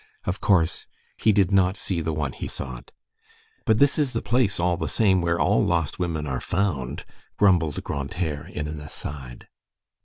[0.25, 4.75] Of course he did not see the one he sought.—"But this is the place, all
[4.75, 7.05] the same, where all lost women are found,"
[7.37, 9.47] grumbled Grantaire in an aside.